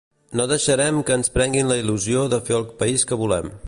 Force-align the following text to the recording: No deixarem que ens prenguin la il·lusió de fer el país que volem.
No 0.39 0.45
deixarem 0.51 0.97
que 1.09 1.19
ens 1.19 1.31
prenguin 1.37 1.71
la 1.73 1.79
il·lusió 1.83 2.27
de 2.35 2.43
fer 2.49 2.61
el 2.63 2.69
país 2.85 3.11
que 3.13 3.25
volem. 3.27 3.59